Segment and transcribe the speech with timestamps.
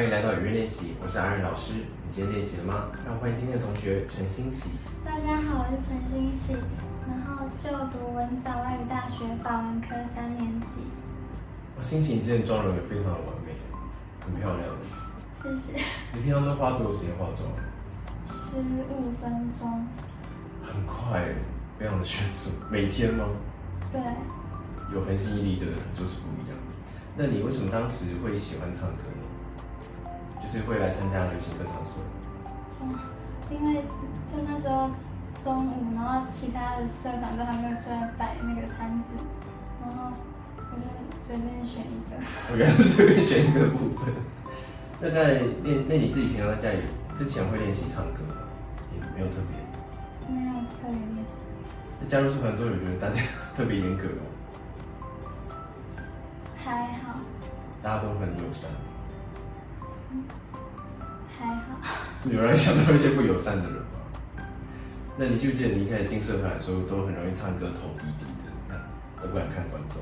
[0.00, 1.74] 欢迎来到语音练习，我是阿任老师。
[1.74, 2.88] 你今天练习了吗？
[3.04, 4.70] 让我欢迎今天的同学陈欣喜。
[5.04, 6.56] 大家好，我是陈欣喜，
[7.04, 10.88] 然后就读文藻外语大学法文科三年级。
[11.76, 13.52] 哇，欣喜，你今天妆容也非常的完美，
[14.24, 14.64] 很漂亮。
[15.44, 15.84] 谢谢。
[16.14, 17.44] 你平常都花多少时间化妆？
[18.24, 18.56] 十
[18.88, 19.84] 五分钟。
[20.64, 21.28] 很快，
[21.78, 22.52] 非常的迅速。
[22.70, 23.26] 每天吗？
[23.92, 24.00] 对。
[24.94, 26.56] 有恒心毅力的人就是不一样。
[27.18, 29.04] 那你为什么当时会喜欢唱歌
[30.50, 32.00] 是会来参加旅行歌唱社。
[32.82, 32.98] 嗯，
[33.50, 33.82] 因为
[34.32, 34.90] 就那时候
[35.44, 39.14] 中午，然后其他的社团都还没有出来摆那个摊子，
[39.80, 40.12] 然后
[40.56, 40.82] 我就
[41.24, 42.16] 随便选一个。
[42.50, 44.12] 我原来随便选一个部分。
[45.00, 46.82] 那在练，那你自己平常在家里
[47.16, 48.34] 之前会练习唱歌吗？
[48.92, 50.34] 也没有特别。
[50.34, 51.32] 没有特别练习。
[52.00, 53.22] 那加入社团之后，有觉得大家
[53.56, 54.26] 特别严格吗？
[56.56, 57.14] 还好，
[57.82, 58.68] 大家都很友善。
[61.38, 61.78] 还好。
[62.22, 63.86] 是 有人想到一些不友善的人吗？
[65.18, 68.82] 那你记不记得你一开始进社团的时候，都很容易唱歌头低低的，这样
[69.22, 70.00] 都不敢看观众。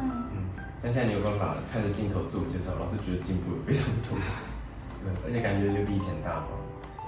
[0.00, 0.36] 嗯嗯。
[0.82, 4.18] 那现在你有办法看着镜头自我介绍，老师觉得进步了非常多，
[5.00, 6.48] 对，而且感觉就比以前大方。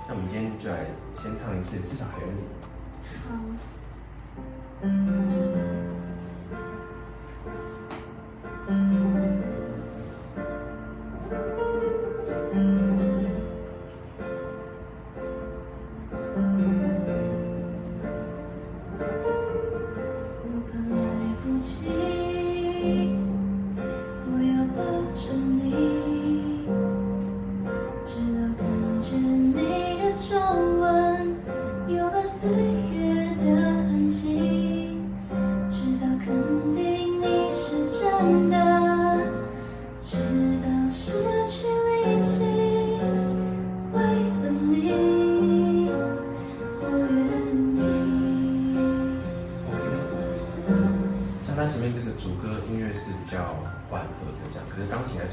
[0.09, 2.43] 那我们今天就来先唱一次，至少还有你。
[3.29, 3.37] 好。
[4.83, 4.87] 主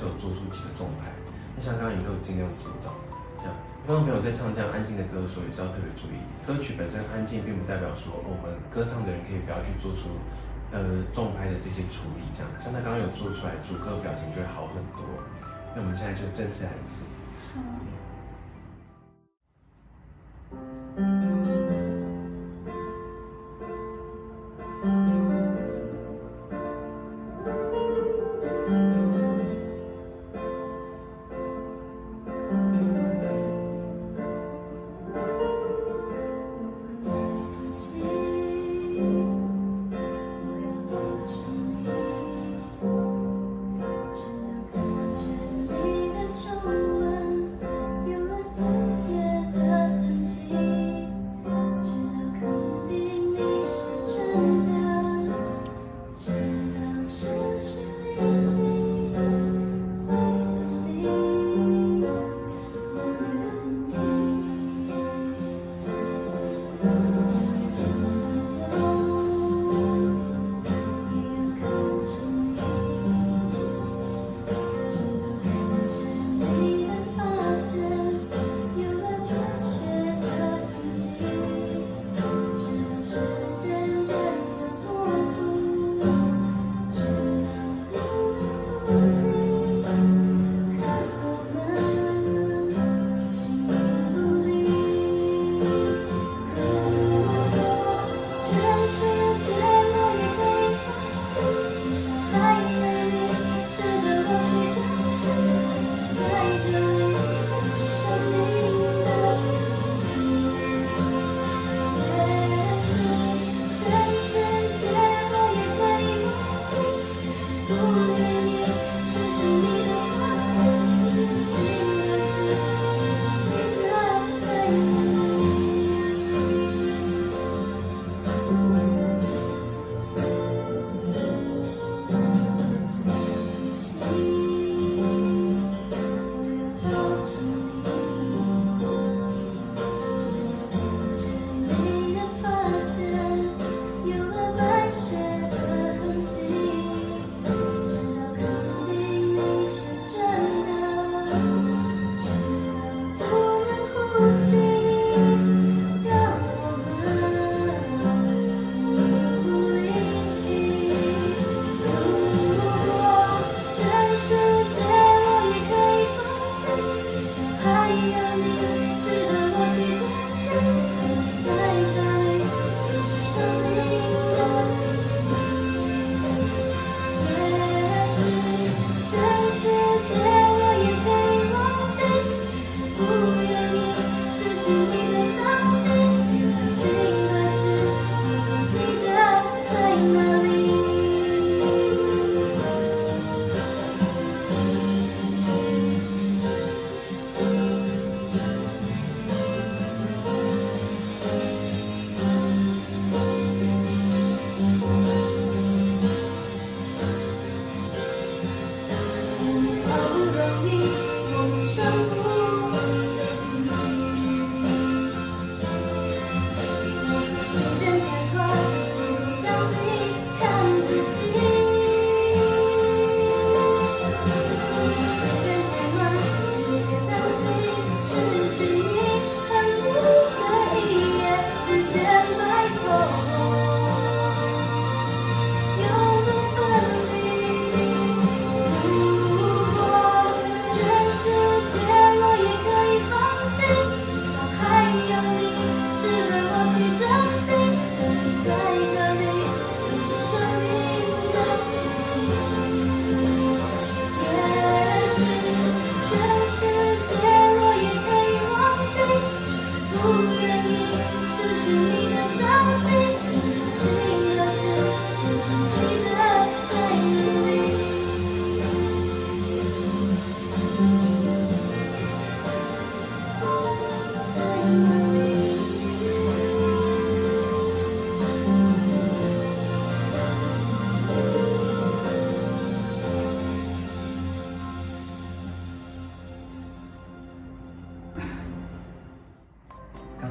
[0.06, 1.12] 有做出几个重拍。
[1.56, 2.92] 那像刚刚你都有尽量做到，
[3.40, 3.54] 这样。
[3.86, 10.16] 刚刚朋友在唱这样安静的歌的时候，也是要特别注意，歌曲本身安静，并不代表说我们歌唱的人可以不要去做出
[10.72, 12.48] 呃重拍的这些处理，这样。
[12.60, 15.04] 像他刚刚有做出来，主歌表情就会好很多。
[15.76, 17.04] 那我们现在就正式来一次。
[17.54, 17.62] 好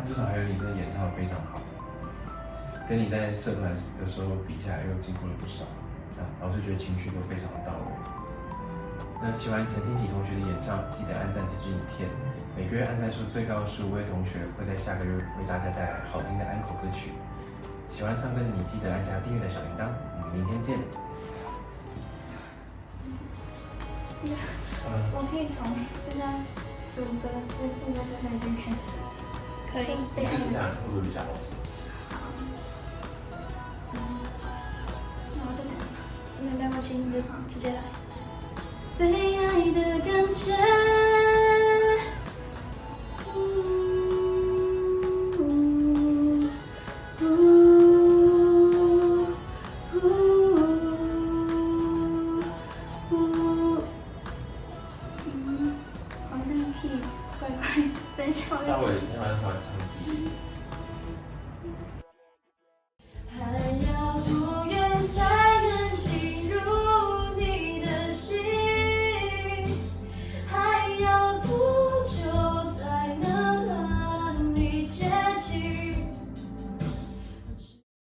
[0.05, 1.61] 至少还有你，这演唱非常好
[2.89, 5.65] 跟你在社团的时候比下来，又进步了不少。
[6.41, 7.87] 老师觉得情绪都非常的到位。
[9.23, 12.11] 那喜欢陈欣琪同学的演唱，记得按赞这支影片。
[12.57, 17.13] 每个月按赞数最高的十五位同学，会在下个月为大家带来好听的安口歌曲。
[17.87, 19.87] 喜欢唱歌的你，记得按下订阅的小铃铛。
[20.19, 20.79] 我们明天见。
[25.15, 25.71] 我可以从
[26.05, 26.43] 就像
[26.91, 29.12] 主歌、副副歌这边开始。
[29.73, 29.97] 可以。
[30.17, 31.27] 你试试看，会不会比较好？
[32.11, 32.15] 好。
[33.95, 33.97] 嗯，
[35.35, 35.73] 那我再讲。
[36.41, 37.17] 你们不要去，你就
[37.49, 37.81] 直接来。
[38.99, 40.92] 被爱的感觉。